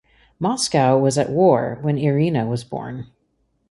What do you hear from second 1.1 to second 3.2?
at war when Irina was born.